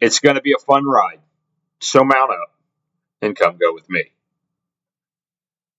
[0.00, 1.20] It's going to be a fun ride,
[1.80, 2.54] so mount up
[3.22, 4.04] and come go with me.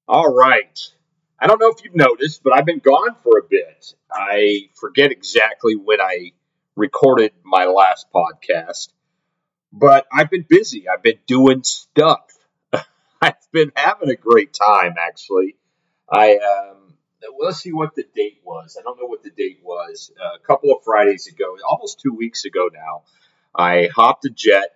[0.07, 0.79] All right.
[1.39, 3.93] I don't know if you've noticed, but I've been gone for a bit.
[4.11, 6.33] I forget exactly when I
[6.75, 8.89] recorded my last podcast,
[9.73, 10.87] but I've been busy.
[10.87, 12.31] I've been doing stuff.
[13.21, 15.55] I've been having a great time, actually.
[16.11, 16.93] I um,
[17.39, 18.77] let's see what the date was.
[18.79, 20.11] I don't know what the date was.
[20.19, 23.03] Uh, a couple of Fridays ago, almost two weeks ago now,
[23.55, 24.75] I hopped a jet.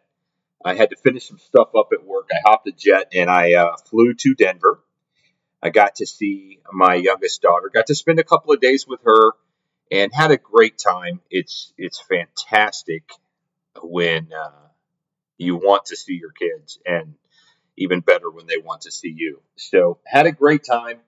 [0.64, 2.30] I had to finish some stuff up at work.
[2.32, 4.80] I hopped a jet and I uh, flew to Denver.
[5.62, 7.72] I got to see my youngest daughter.
[7.74, 9.32] Got to spend a couple of days with her
[9.92, 11.22] and had a great time.
[11.30, 13.04] It's it's fantastic
[13.82, 14.68] when uh,
[15.38, 17.16] you want to see your kids, and
[17.78, 19.42] even better when they want to see you.
[19.58, 21.00] So had a great time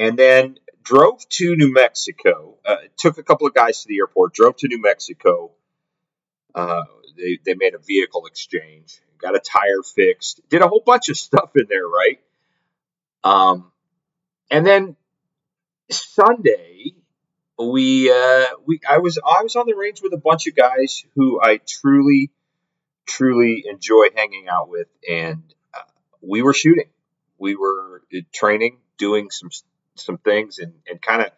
[0.00, 2.56] and then drove to New Mexico.
[2.64, 5.52] Uh, took a couple of guys to the airport, drove to New Mexico.
[6.54, 6.82] Uh,
[7.16, 11.16] they, they made a vehicle exchange, got a tire fixed, did a whole bunch of
[11.16, 12.20] stuff in there, right?
[13.22, 13.70] Um,
[14.50, 14.96] and then
[15.90, 16.94] Sunday,
[17.58, 21.04] we uh, we I was I was on the range with a bunch of guys
[21.14, 22.30] who I truly
[23.06, 25.42] truly enjoy hanging out with, and
[25.74, 25.82] uh,
[26.22, 26.88] we were shooting,
[27.38, 29.50] we were uh, training, doing some
[29.96, 31.30] some things and, and kind of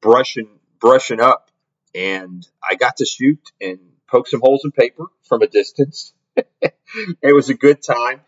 [0.00, 1.50] brushing brushing up.
[1.94, 3.80] And I got to shoot and
[4.10, 6.12] poke some holes in paper from a distance.
[6.36, 8.20] it was a good time.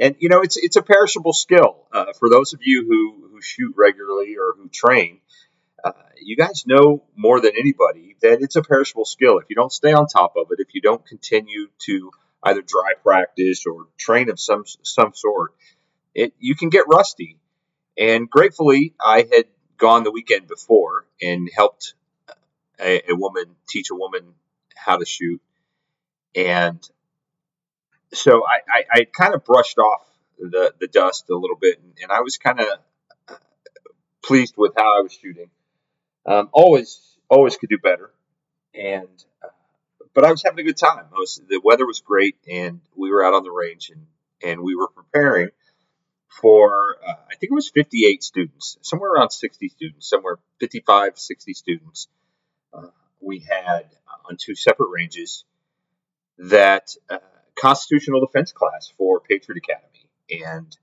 [0.00, 3.42] And you know, it's it's a perishable skill uh, for those of you who who
[3.42, 5.20] shoot regularly or who train.
[5.82, 9.38] Uh, you guys know more than anybody that it's a perishable skill.
[9.38, 12.10] If you don't stay on top of it, if you don't continue to
[12.42, 15.54] either dry practice or train of some some sort,
[16.14, 17.38] it you can get rusty.
[17.98, 19.44] And gratefully, I had
[19.76, 21.94] gone the weekend before and helped
[22.80, 24.34] a, a woman teach a woman
[24.74, 25.40] how to shoot.
[26.34, 26.80] And
[28.12, 30.02] so I, I, I kind of brushed off
[30.38, 32.66] the, the dust a little bit, and, I was kind of
[34.24, 35.50] pleased with how I was shooting.
[36.26, 38.10] Um, always, always could do better,
[38.74, 39.08] and
[39.42, 39.48] uh,
[40.14, 41.04] but I was having a good time.
[41.12, 44.06] I was the weather was great, and we were out on the range, and
[44.42, 45.50] and we were preparing
[46.28, 51.54] for uh, I think it was 58 students, somewhere around 60 students, somewhere 55, 60
[51.54, 52.08] students.
[52.72, 52.88] Uh,
[53.20, 55.44] we had uh, on two separate ranges
[56.38, 57.18] that uh,
[57.58, 60.76] constitutional defense class for Patriot Academy, and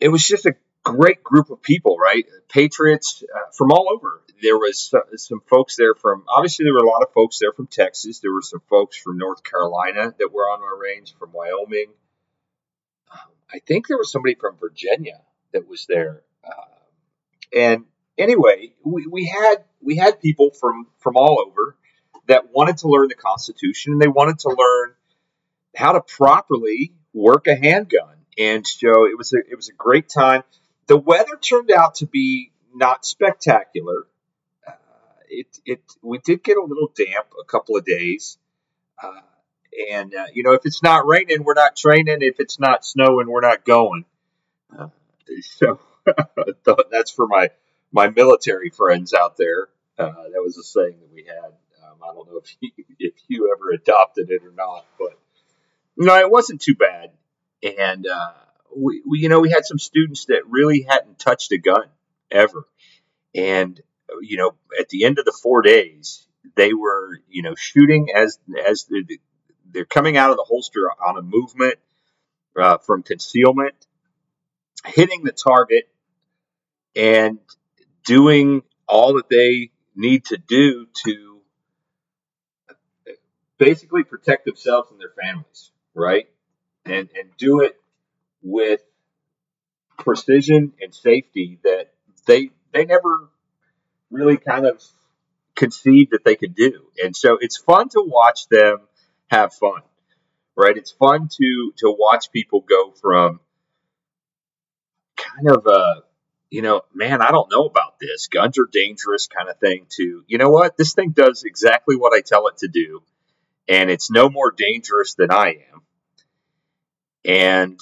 [0.00, 0.54] it was just a
[0.84, 2.24] great group of people, right?
[2.48, 4.22] Patriots uh, from all over.
[4.40, 7.66] There was some folks there from obviously there were a lot of folks there from
[7.66, 8.20] Texas.
[8.20, 11.88] There were some folks from North Carolina that were on our range, from Wyoming
[13.52, 15.20] I think there was somebody from Virginia
[15.52, 16.22] that was there.
[16.44, 17.84] Uh, and
[18.16, 21.76] anyway, we, we had we had people from from all over
[22.26, 24.94] that wanted to learn the Constitution and they wanted to learn
[25.74, 28.16] how to properly work a handgun.
[28.38, 30.42] And so it was a it was a great time.
[30.86, 34.06] The weather turned out to be not spectacular.
[34.66, 34.72] Uh,
[35.28, 38.38] it it we did get a little damp a couple of days.
[39.02, 39.20] Uh,
[39.90, 42.18] and uh, you know, if it's not raining, we're not training.
[42.20, 44.04] If it's not snowing, we're not going.
[44.76, 44.88] Uh,
[45.42, 45.80] so
[46.90, 47.50] that's for my
[47.92, 49.68] my military friends out there.
[49.98, 51.52] Uh, that was a saying that we had.
[51.84, 55.18] Um, I don't know if you, if you ever adopted it or not, but
[55.96, 57.10] no, it wasn't too bad.
[57.78, 58.32] And uh,
[58.76, 61.86] we, we, you know, we had some students that really hadn't touched a gun
[62.30, 62.66] ever,
[63.34, 63.80] and
[64.22, 68.38] you know, at the end of the four days, they were, you know, shooting as
[68.64, 69.18] as the,
[69.70, 71.74] they're coming out of the holster on a movement
[72.56, 73.74] uh, from concealment,
[74.86, 75.88] hitting the target,
[76.94, 77.38] and
[78.08, 81.40] doing all that they need to do to
[83.58, 86.26] basically protect themselves and their families, right?
[86.86, 87.78] And and do it
[88.42, 88.80] with
[89.98, 91.92] precision and safety that
[92.26, 93.28] they they never
[94.10, 94.82] really kind of
[95.54, 96.84] conceived that they could do.
[97.04, 98.78] And so it's fun to watch them
[99.30, 99.82] have fun,
[100.56, 100.76] right?
[100.76, 103.40] It's fun to to watch people go from
[105.16, 106.07] kind of a
[106.50, 108.28] you know, man, I don't know about this.
[108.28, 110.76] Guns are dangerous kind of thing to, you know what?
[110.76, 113.02] This thing does exactly what I tell it to do.
[113.68, 115.82] and it's no more dangerous than I am.
[117.24, 117.80] And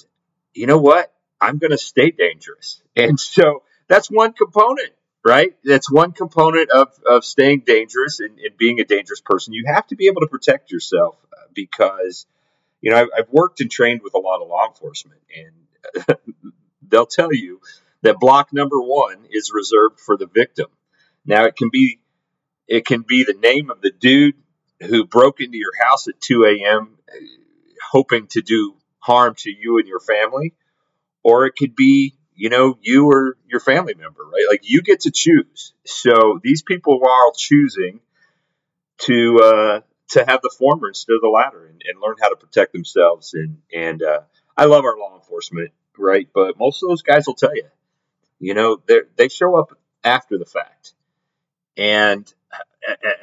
[0.54, 1.12] you know what?
[1.40, 2.82] I'm going to stay dangerous.
[2.96, 4.90] And so that's one component,
[5.24, 5.54] right?
[5.64, 9.52] That's one component of, of staying dangerous and, and being a dangerous person.
[9.54, 12.26] You have to be able to protect yourself uh, because,
[12.80, 16.16] you know, I've, I've worked and trained with a lot of law enforcement, and
[16.88, 17.60] they'll tell you
[18.06, 20.66] that block number one is reserved for the victim.
[21.24, 22.00] Now, it can be
[22.68, 24.34] it can be the name of the dude
[24.80, 26.98] who broke into your house at 2 a.m.
[27.90, 30.52] hoping to do harm to you and your family,
[31.22, 34.46] or it could be, you know, you or your family member, right?
[34.48, 35.72] Like you get to choose.
[35.84, 38.00] So these people are all choosing
[38.98, 39.80] to uh,
[40.10, 43.34] to have the former instead of the latter and, and learn how to protect themselves.
[43.34, 44.20] And and uh,
[44.56, 46.28] I love our law enforcement, right?
[46.34, 47.64] But most of those guys will tell you,
[48.38, 48.80] you know,
[49.16, 50.94] they show up after the fact,
[51.76, 52.32] and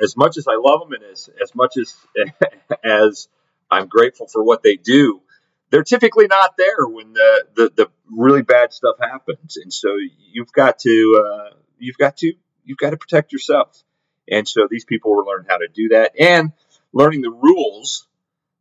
[0.01, 1.95] as much as I love them and as, as much as
[2.83, 3.27] as
[3.71, 5.21] I'm grateful for what they do,
[5.69, 9.57] they're typically not there when the, the, the really bad stuff happens.
[9.57, 9.89] And so
[10.31, 12.33] you've got to uh, you've got to
[12.63, 13.83] you've got to protect yourself.
[14.29, 16.53] And so these people were learning how to do that and
[16.93, 18.07] learning the rules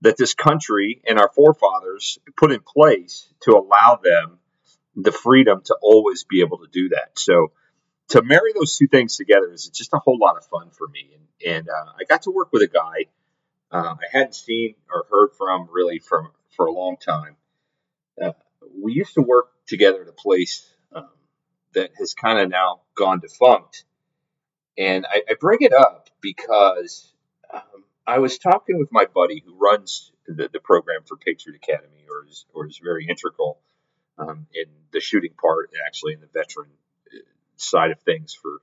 [0.00, 4.38] that this country and our forefathers put in place to allow them
[4.96, 7.18] the freedom to always be able to do that.
[7.18, 7.52] So
[8.08, 11.10] to marry those two things together is just a whole lot of fun for me.
[11.14, 13.06] And, and uh, I got to work with a guy
[13.72, 17.36] uh, I hadn't seen or heard from really from for a long time.
[18.22, 18.32] Uh,
[18.80, 21.08] we used to work together at a place um,
[21.74, 23.84] that has kind of now gone defunct.
[24.76, 27.12] And I, I bring it up because
[27.52, 32.04] um, I was talking with my buddy who runs the, the program for Patriot Academy,
[32.10, 33.58] or is, or is very integral
[34.18, 36.68] um, in the shooting part, actually in the veteran
[37.56, 38.60] side of things for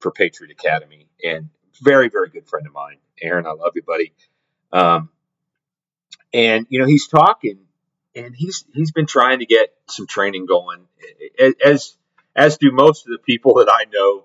[0.00, 1.48] for Patriot Academy, and
[1.80, 3.46] very very good friend of mine, Aaron.
[3.46, 4.12] I love you, buddy.
[4.72, 5.10] Um,
[6.32, 7.58] and you know he's talking,
[8.14, 10.86] and he's he's been trying to get some training going,
[11.64, 11.96] as
[12.34, 14.24] as do most of the people that I know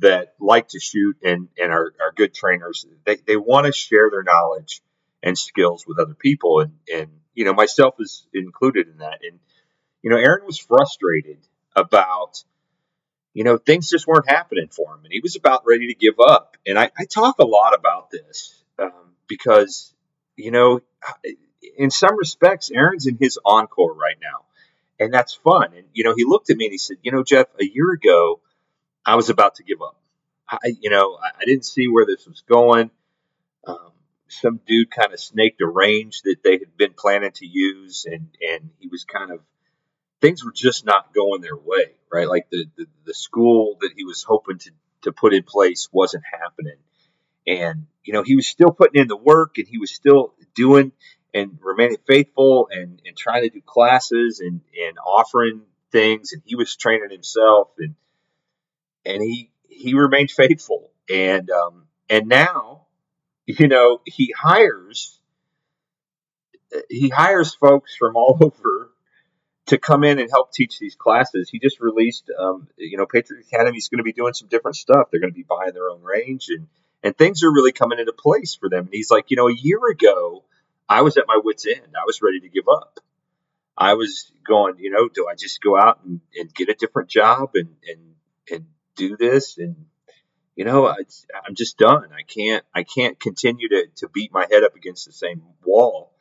[0.00, 2.86] that like to shoot and and are, are good trainers.
[3.04, 4.82] They they want to share their knowledge
[5.22, 9.20] and skills with other people, and and you know myself is included in that.
[9.22, 9.38] And
[10.02, 11.38] you know Aaron was frustrated
[11.74, 12.44] about
[13.34, 16.20] you know, things just weren't happening for him, and he was about ready to give
[16.20, 16.56] up.
[16.66, 19.94] And I, I talk a lot about this um, because,
[20.36, 20.80] you know,
[21.78, 24.44] in some respects, Aaron's in his encore right now,
[25.00, 25.72] and that's fun.
[25.74, 27.90] And you know, he looked at me and he said, "You know, Jeff, a year
[27.92, 28.40] ago,
[29.04, 29.96] I was about to give up.
[30.48, 32.90] I, you know, I, I didn't see where this was going."
[33.66, 33.92] Um,
[34.28, 38.28] some dude kind of snaked a range that they had been planning to use, and
[38.46, 39.40] and he was kind of
[40.22, 42.28] things were just not going their way, right?
[42.28, 44.70] Like the, the, the school that he was hoping to,
[45.02, 46.78] to put in place wasn't happening.
[47.46, 50.92] And, you know, he was still putting in the work and he was still doing
[51.34, 56.32] and remaining faithful and, and trying to do classes and, and offering things.
[56.32, 57.96] And he was training himself and,
[59.04, 60.92] and he, he remained faithful.
[61.12, 62.86] And, um, and now,
[63.44, 65.18] you know, he hires,
[66.88, 68.91] he hires folks from all over
[69.66, 71.48] to come in and help teach these classes.
[71.50, 74.76] He just released, um, you know, Patriot Academy is going to be doing some different
[74.76, 75.08] stuff.
[75.10, 76.66] They're going to be buying their own range, and
[77.02, 78.84] and things are really coming into place for them.
[78.86, 80.44] And he's like, you know, a year ago,
[80.88, 81.94] I was at my wits' end.
[81.96, 83.00] I was ready to give up.
[83.76, 87.08] I was going, you know, do I just go out and, and get a different
[87.08, 88.14] job and and
[88.50, 88.66] and
[88.96, 89.86] do this and
[90.56, 90.96] you know I,
[91.46, 95.06] i'm just done i can't i can't continue to, to beat my head up against
[95.06, 96.12] the same wall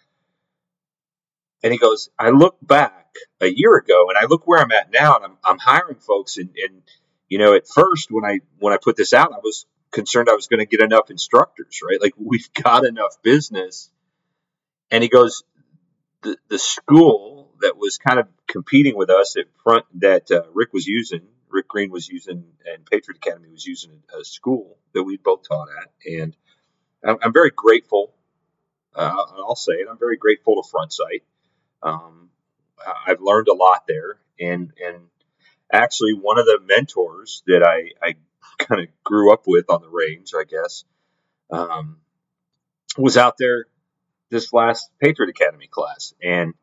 [1.64, 3.01] and he goes i look back
[3.40, 6.38] a year ago, and I look where I'm at now, and I'm, I'm hiring folks.
[6.38, 6.82] And, and
[7.30, 10.36] you know, at first when I when I put this out, I was concerned I
[10.36, 12.02] was going to get enough instructors, right?
[12.02, 13.90] Like we've got enough business.
[14.90, 15.44] And he goes,
[16.24, 20.74] the the school that was kind of competing with us at front that uh, Rick
[20.74, 25.18] was using, Rick Green was using, and Patriot Academy was using a school that we
[25.18, 26.36] both taught at, and
[27.04, 28.14] I'm, I'm very grateful.
[28.96, 29.88] Uh, I'll say it.
[29.90, 31.24] I'm very grateful to Front Sight.
[31.82, 32.30] Um,
[33.08, 35.08] I've learned a lot there, and and
[35.72, 38.16] actually one of the mentors that I, I
[38.64, 40.84] kind of grew up with on the range, I guess,
[41.50, 41.98] um,
[42.98, 43.66] was out there
[44.30, 46.54] this last Patriot Academy class, and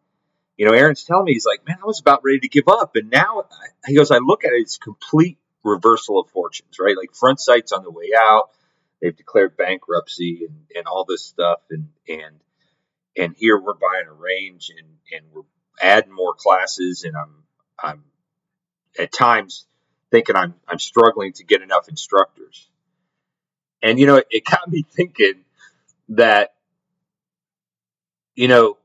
[0.56, 2.96] you know, Aaron's telling me he's like, man, I was about ready to give up,
[2.96, 3.44] and now
[3.86, 6.96] he goes, I look at it, it's complete reversal of fortunes, right?
[6.96, 8.50] Like Front Sight's on the way out,
[9.00, 12.40] they've declared bankruptcy and, and all this stuff, and and
[13.16, 15.42] and here we're buying a range and and we're
[15.80, 17.44] adding more classes, and I'm
[17.82, 18.04] I'm
[18.98, 19.66] at times
[20.10, 22.68] thinking I'm I'm struggling to get enough instructors.
[23.82, 25.44] And you know, it, it got me thinking
[26.10, 26.54] that
[28.38, 28.76] you know,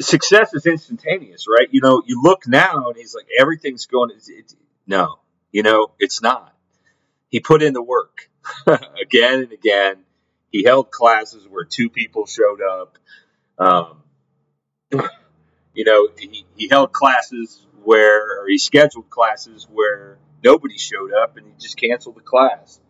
[0.00, 1.66] success is instantaneous, right?
[1.72, 4.10] You know, you look now and he's like, everything's going,
[4.86, 5.18] no,
[5.50, 6.54] you know, it's not.
[7.28, 8.30] He put in the work
[9.02, 9.96] again and again.
[10.52, 12.96] He held classes where two people showed up.
[13.58, 14.02] Um,
[15.76, 21.36] you know, he, he held classes where, or he scheduled classes where nobody showed up
[21.36, 22.80] and he just canceled the class.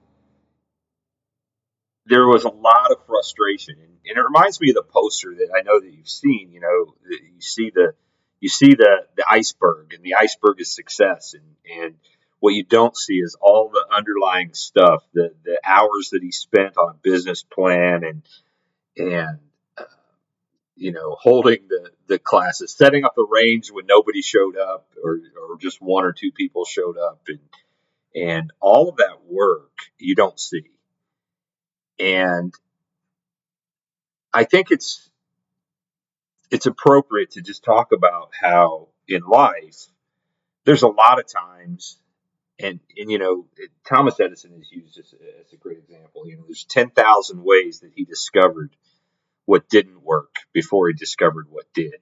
[2.07, 5.49] There was a lot of frustration, and, and it reminds me of the poster that
[5.53, 6.53] I know that you've seen.
[6.53, 7.95] You know, you see the
[8.39, 11.97] you see the the iceberg, and the iceberg is success, and and
[12.39, 16.77] what you don't see is all the underlying stuff, the the hours that he spent
[16.77, 18.23] on business plan, and
[18.97, 19.41] and
[20.77, 25.21] you know, holding the, the classes, setting up the range when nobody showed up or,
[25.49, 27.41] or just one or two people showed up and,
[28.15, 30.71] and all of that work you don't see.
[31.99, 32.53] And
[34.33, 35.09] I think it's,
[36.51, 39.87] it's appropriate to just talk about how in life,
[40.65, 41.99] there's a lot of times
[42.59, 43.47] and, and you know,
[43.87, 46.27] Thomas Edison is used as, as a great example.
[46.27, 48.75] You know, there's 10,000 ways that he discovered
[49.47, 51.95] what didn't work before he discovered what did.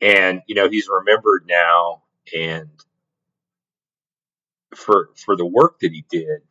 [0.00, 2.02] And, you know, he's remembered now
[2.34, 2.68] and
[4.74, 6.42] for for the work that he did.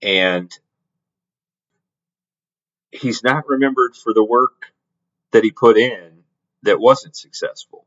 [0.00, 0.50] And
[2.92, 4.72] he's not remembered for the work
[5.32, 6.22] that he put in
[6.62, 7.86] that wasn't successful.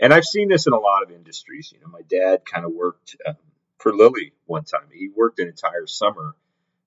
[0.00, 1.72] And I've seen this in a lot of industries.
[1.72, 3.36] You know, my dad kind of worked um,
[3.78, 4.88] for Lilly one time.
[4.92, 6.34] He worked an entire summer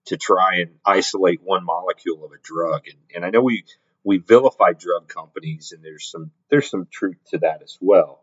[0.05, 2.87] to try and isolate one molecule of a drug.
[2.87, 3.63] And, and I know we,
[4.03, 8.21] we vilify drug companies and there's some, there's some truth to that as well.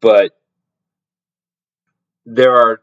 [0.00, 0.38] But
[2.24, 2.80] there are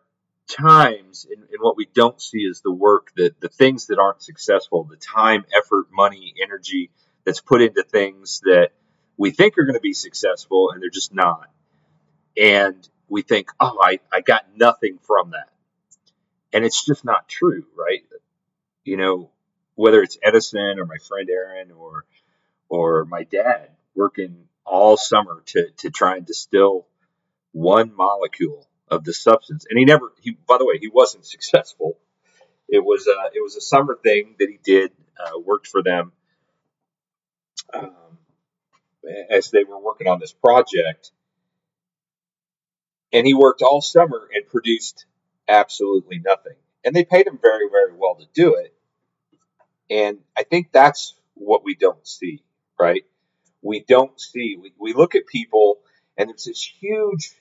[0.47, 4.21] times in and, what we don't see is the work that the things that aren't
[4.21, 6.89] successful, the time, effort, money, energy
[7.25, 8.69] that's put into things that
[9.17, 11.49] we think are going to be successful and they're just not.
[12.39, 15.49] And we think, oh, I, I got nothing from that
[16.53, 18.03] and it's just not true, right?
[18.83, 19.29] You know,
[19.75, 22.05] whether it's Edison or my friend Aaron or
[22.69, 26.87] or my dad working all summer to to try and distill
[27.51, 30.13] one molecule of the substance, and he never.
[30.21, 31.97] He by the way, he wasn't successful.
[32.69, 34.91] It was a it was a summer thing that he did.
[35.19, 36.11] Uh, worked for them
[37.73, 37.91] um,
[39.31, 41.11] as they were working on this project,
[43.11, 45.05] and he worked all summer and produced
[45.47, 46.55] absolutely nothing.
[46.83, 48.73] And they paid him very, very well to do it.
[49.89, 52.43] And I think that's what we don't see,
[52.79, 53.03] right?
[53.61, 55.79] We don't see, we, we look at people
[56.17, 57.31] and there's this huge,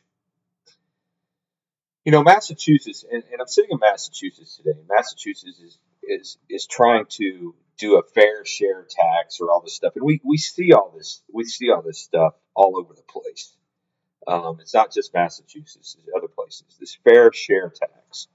[2.05, 4.79] you know, Massachusetts, and, and I'm sitting in Massachusetts today.
[4.89, 9.95] Massachusetts is, is, is trying to do a fair share tax or all this stuff.
[9.97, 13.53] And we, we see all this, we see all this stuff all over the place.
[14.26, 16.64] Um, it's not just Massachusetts, it's other places.
[16.80, 18.28] This fair share tax,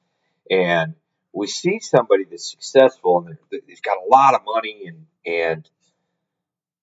[0.50, 0.95] and
[1.33, 5.69] we see somebody that's successful and they've got a lot of money and and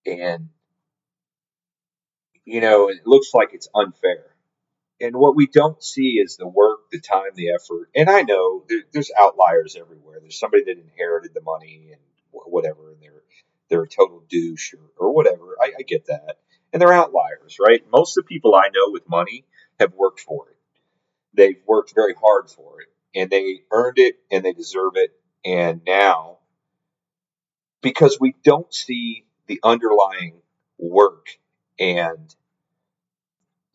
[0.07, 0.49] and
[2.45, 4.25] you know it looks like it's unfair.
[5.01, 7.89] And what we don't see is the work, the time, the effort.
[7.95, 10.19] And I know there, there's outliers everywhere.
[10.21, 12.01] There's somebody that inherited the money and
[12.33, 13.23] whatever, and they're
[13.69, 15.57] they're a total douche or, or whatever.
[15.61, 16.39] I, I get that
[16.73, 17.83] and they're outliers, right?
[17.93, 19.45] Most of the people I know with money
[19.81, 20.57] have worked for it.
[21.35, 25.13] They've worked very hard for it and they earned it and they deserve it.
[25.45, 26.39] And now,
[27.83, 30.35] because we don't see the underlying
[30.79, 31.29] work
[31.79, 32.35] and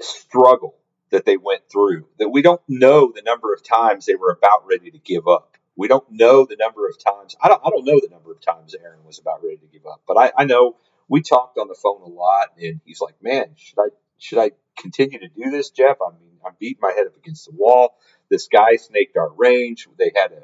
[0.02, 0.76] struggle
[1.12, 4.68] that they went through, that we don't know the number of times they were about
[4.68, 5.58] ready to give up.
[5.76, 7.36] We don't know the number of times.
[7.42, 7.62] I don't.
[7.66, 10.18] I don't know the number of times Aaron was about ready to give up, but
[10.18, 10.76] I, I know
[11.10, 14.52] we talked on the phone a lot, and he's like, "Man, should I should I
[14.78, 15.98] continue to do this, Jeff?
[16.02, 17.98] I mean, I'm beating my head up against the wall.
[18.30, 19.88] This guy snaked our range.
[19.98, 20.44] They had a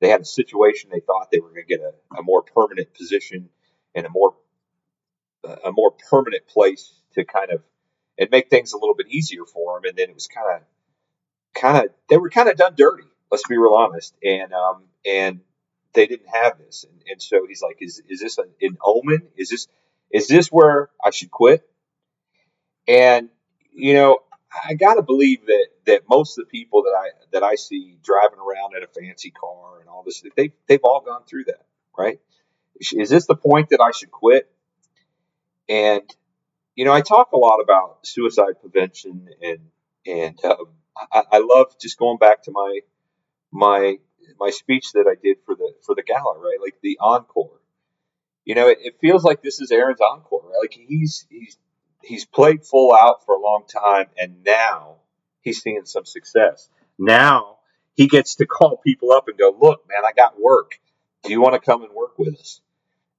[0.00, 0.90] they had a situation.
[0.92, 3.48] They thought they were going to get a, a more permanent position
[3.94, 4.34] and a more
[5.44, 7.62] a more permanent place to kind of
[8.18, 9.88] and make things a little bit easier for them.
[9.88, 10.62] And then it was kind of
[11.60, 13.04] kind of they were kind of done dirty.
[13.30, 14.14] Let's be real honest.
[14.22, 15.40] And um and
[15.94, 16.84] they didn't have this.
[16.88, 19.28] And, and so he's like, is is this an, an omen?
[19.36, 19.68] Is this
[20.12, 21.62] is this where I should quit?
[22.88, 23.30] And
[23.72, 24.20] you know,
[24.68, 27.98] I got to believe that that most of the people that I that I see
[28.02, 31.66] driving around in a fancy car and all this, they they've all gone through that,
[31.98, 32.20] right?
[32.92, 34.50] Is this the point that I should quit?
[35.68, 36.02] And
[36.76, 39.58] you know, I talk a lot about suicide prevention, and
[40.06, 40.68] and um,
[41.12, 42.80] I, I love just going back to my
[43.52, 43.98] my
[44.40, 46.58] my speech that I did for the for the gala, right?
[46.62, 47.57] Like the encore
[48.48, 50.40] you know, it, it feels like this is Aaron's encore.
[50.46, 50.56] Right?
[50.62, 51.58] Like he's he's
[52.02, 54.96] he's played full out for a long time, and now
[55.42, 56.70] he's seeing some success.
[56.98, 57.58] Now
[57.94, 60.80] he gets to call people up and go, "Look, man, I got work.
[61.24, 62.62] Do you want to come and work with us?"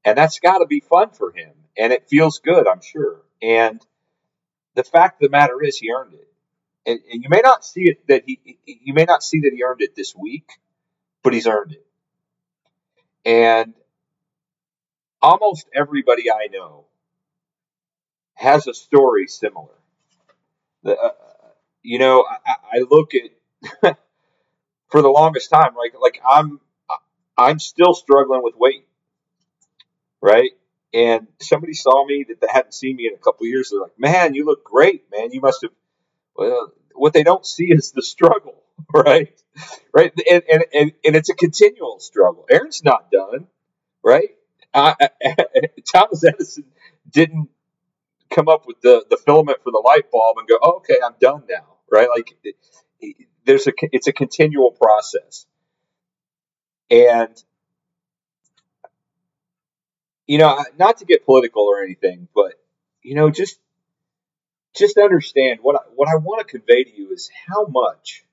[0.03, 3.21] And that's got to be fun for him, and it feels good, I'm sure.
[3.39, 3.85] And
[4.73, 6.27] the fact of the matter is, he earned it.
[6.87, 9.61] And, and you may not see it that he, you may not see that he
[9.61, 10.49] earned it this week,
[11.21, 11.85] but he's earned it.
[13.25, 13.75] And
[15.21, 16.85] almost everybody I know
[18.35, 19.73] has a story similar.
[20.83, 21.11] The, uh,
[21.83, 23.97] you know, I, I look at
[24.91, 26.59] for the longest time, like like I'm
[27.37, 28.87] I'm still struggling with weight,
[30.21, 30.51] right?
[30.93, 33.69] And somebody saw me that they hadn't seen me in a couple years.
[33.71, 35.31] They're like, "Man, you look great, man.
[35.31, 35.71] You must have."
[36.35, 39.33] Well, what they don't see is the struggle, right?
[39.93, 42.45] Right, and and and, and it's a continual struggle.
[42.51, 43.47] Aaron's not done,
[44.03, 44.29] right?
[45.91, 46.65] Thomas Edison
[47.09, 47.49] didn't
[48.29, 51.15] come up with the, the filament for the light bulb and go, oh, okay, I'm
[51.19, 52.07] done now, right?
[52.09, 52.37] Like
[53.45, 55.45] there's a it's a continual process,
[56.91, 57.41] and
[60.27, 62.53] you know, not to get political or anything, but
[63.01, 63.59] you know, just
[64.75, 68.23] just understand what I, what I want to convey to you is how much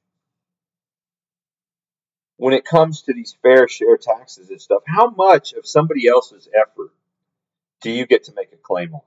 [2.36, 6.48] when it comes to these fair share taxes and stuff, how much of somebody else's
[6.54, 6.90] effort
[7.80, 9.00] do you get to make a claim on?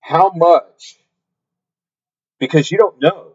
[0.00, 0.98] How much?
[2.38, 3.32] Because you don't know,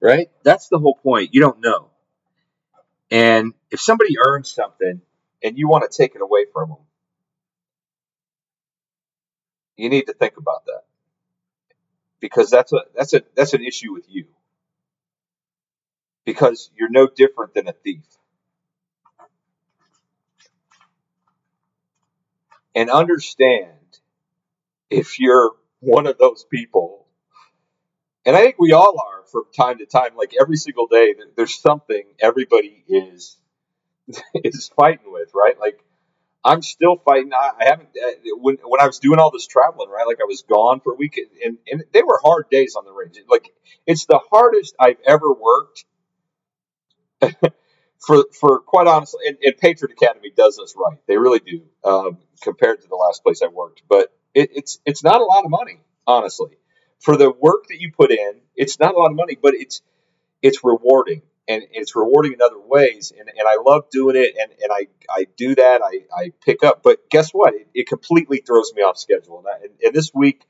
[0.00, 0.30] right?
[0.44, 1.34] That's the whole point.
[1.34, 1.90] You don't know.
[3.10, 5.00] And if somebody earns something
[5.42, 6.78] and you want to take it away from them,
[9.76, 10.84] you need to think about that
[12.20, 14.26] because that's a that's a that's an issue with you
[16.28, 18.04] because you're no different than a thief.
[22.74, 23.70] And understand
[24.90, 27.06] if you're one of those people,
[28.26, 31.58] and I think we all are from time to time, like every single day, there's
[31.58, 33.38] something everybody is
[34.34, 35.58] is fighting with, right?
[35.58, 35.82] Like
[36.44, 37.32] I'm still fighting.
[37.32, 40.06] I, haven't uh, when when I was doing all this traveling, right?
[40.06, 42.92] Like I was gone for a week, and, and they were hard days on the
[42.92, 43.16] range.
[43.30, 43.48] Like
[43.86, 45.86] it's the hardest I've ever worked.
[47.98, 50.98] for for quite honestly, and, and, Patriot Academy does this right.
[51.06, 53.82] They really do um, compared to the last place I worked.
[53.88, 56.58] But it, it's it's not a lot of money, honestly,
[57.00, 58.40] for the work that you put in.
[58.56, 59.82] It's not a lot of money, but it's
[60.42, 63.12] it's rewarding and it's rewarding in other ways.
[63.18, 65.80] And, and I love doing it, and, and I, I do that.
[65.82, 67.54] I, I pick up, but guess what?
[67.54, 69.38] It, it completely throws me off schedule.
[69.38, 70.44] And, I, and, and, this week,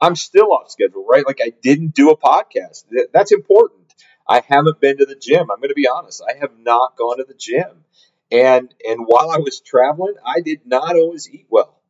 [0.00, 1.24] I'm still off schedule, right?
[1.24, 2.84] Like I didn't do a podcast.
[3.12, 3.79] That's important.
[4.30, 5.50] I haven't been to the gym.
[5.50, 6.22] I'm going to be honest.
[6.26, 7.84] I have not gone to the gym.
[8.30, 11.82] And and while I was traveling, I did not always eat well.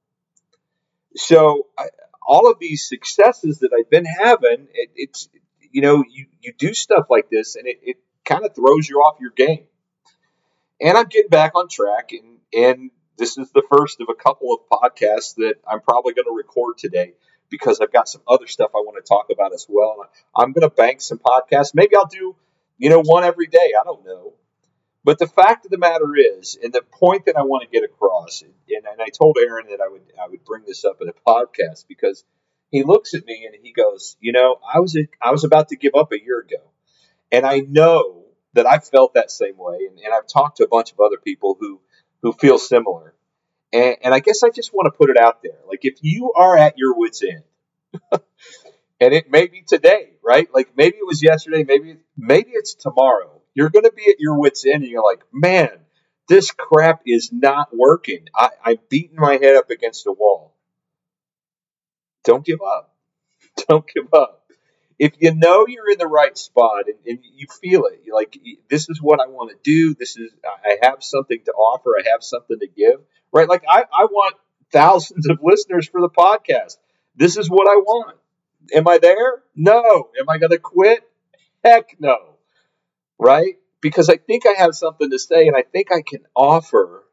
[1.16, 1.88] So I,
[2.26, 5.28] all of these successes that I've been having, it, it's
[5.70, 9.00] you know you, you do stuff like this, and it, it kind of throws you
[9.00, 9.66] off your game.
[10.80, 14.54] And I'm getting back on track, and and this is the first of a couple
[14.54, 17.12] of podcasts that I'm probably going to record today
[17.50, 20.08] because I've got some other stuff I want to talk about as well.
[20.36, 21.74] I'm going to bank some podcasts.
[21.74, 22.36] Maybe I'll do,
[22.78, 23.72] you know, one every day.
[23.78, 24.34] I don't know.
[25.02, 27.84] But the fact of the matter is, and the point that I want to get
[27.84, 31.08] across, and, and I told Aaron that I would I would bring this up in
[31.08, 32.22] a podcast because
[32.70, 35.68] he looks at me and he goes, you know, I was a, I was about
[35.68, 36.62] to give up a year ago,
[37.32, 40.68] and I know that I felt that same way, and, and I've talked to a
[40.68, 41.80] bunch of other people who
[42.22, 43.14] who feel similar,
[43.72, 46.32] and, and I guess I just want to put it out there, like if you
[46.34, 47.44] are at your wits end,
[49.00, 50.48] and it may be today, right?
[50.52, 53.40] Like maybe it was yesterday, maybe maybe it's tomorrow.
[53.54, 55.70] You're going to be at your wits end, and you're like, man,
[56.28, 58.26] this crap is not working.
[58.34, 60.54] I, I'm beating my head up against a wall.
[62.24, 62.94] Don't give up.
[63.68, 64.39] Don't give up
[65.00, 68.90] if you know you're in the right spot and, and you feel it, like, this
[68.90, 69.94] is what I want to do.
[69.94, 71.94] This is, I have something to offer.
[71.98, 73.00] I have something to give,
[73.32, 73.48] right?
[73.48, 74.36] Like I, I want
[74.70, 76.76] thousands of listeners for the podcast.
[77.16, 78.18] This is what I want.
[78.74, 79.42] Am I there?
[79.56, 80.10] No.
[80.20, 81.02] Am I going to quit?
[81.64, 82.36] Heck no.
[83.18, 83.54] Right?
[83.80, 87.06] Because I think I have something to say and I think I can offer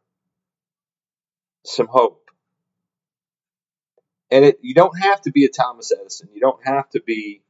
[1.63, 2.29] some hope.
[4.29, 6.27] And it, you don't have to be a Thomas Edison.
[6.33, 7.43] You don't have to be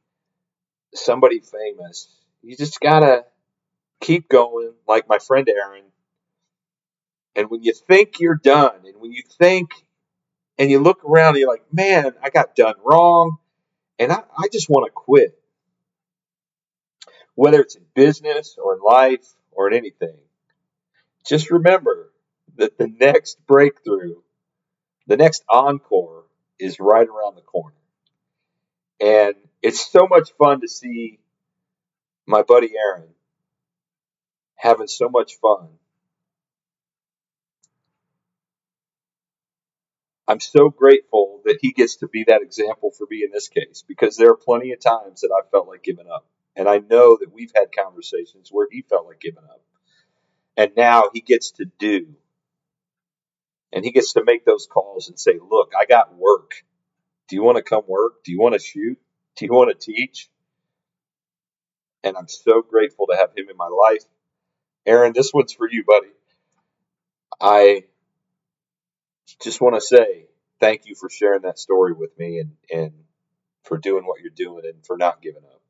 [0.94, 2.08] somebody famous.
[2.42, 3.24] You just gotta
[4.00, 5.84] keep going, like my friend Aaron.
[7.36, 9.70] And when you think you're done, and when you think
[10.58, 13.38] and you look around and you're like, man, I got done wrong,
[13.98, 15.38] and I, I just want to quit.
[17.34, 20.18] Whether it's in business or in life or in anything,
[21.26, 22.10] just remember
[22.56, 24.16] that the next breakthrough
[25.08, 26.24] the next encore
[26.60, 27.74] is right around the corner.
[29.00, 31.20] And it's so much fun to see
[32.26, 33.08] my buddy Aaron
[34.56, 35.68] having so much fun.
[40.28, 43.84] I'm so grateful that he gets to be that example for me in this case
[43.86, 46.26] because there are plenty of times that I felt like giving up.
[46.56, 49.62] And I know that we've had conversations where he felt like giving up.
[50.56, 52.08] And now he gets to do.
[53.72, 56.52] And he gets to make those calls and say, look, I got work.
[57.28, 58.24] Do you want to come work?
[58.24, 58.98] Do you want to shoot?
[59.38, 60.28] Do you want to teach?
[62.04, 64.04] And I'm so grateful to have him in my life.
[64.86, 66.08] Aaron, this one's for you, buddy.
[67.40, 67.84] I
[69.42, 70.26] just want to say
[70.60, 72.92] thank you for sharing that story with me and, and
[73.64, 75.62] for doing what you're doing and for not giving up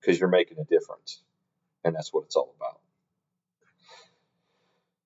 [0.00, 1.22] because you're making a difference.
[1.84, 2.80] And that's what it's all about.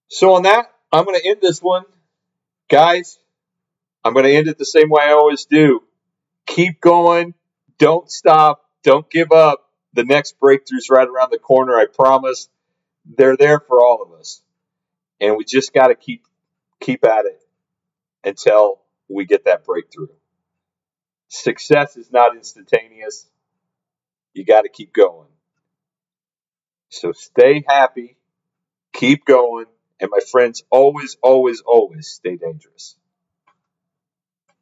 [0.08, 1.84] So, on that, I'm going to end this one.
[2.70, 3.18] Guys,
[4.04, 5.82] I'm going to end it the same way I always do.
[6.46, 7.34] Keep going.
[7.80, 8.64] Don't stop.
[8.84, 9.66] Don't give up.
[9.94, 11.76] The next breakthrough's right around the corner.
[11.76, 12.50] I promise.
[13.06, 14.42] They're there for all of us.
[15.20, 16.24] And we just got to keep
[16.80, 17.40] keep at it
[18.24, 20.08] until we get that breakthrough.
[21.28, 23.28] Success is not instantaneous.
[24.34, 25.28] You got to keep going.
[26.90, 28.16] So stay happy,
[28.94, 29.66] keep going,
[30.00, 32.96] and my friends, always, always, always stay dangerous.